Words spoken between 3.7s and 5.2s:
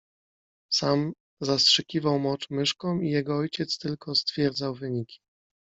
tylko stwierdzał wyniki.